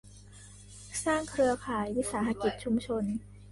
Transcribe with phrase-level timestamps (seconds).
[1.05, 3.03] สร้างเครือข่ายวิสาหกิจชุมชน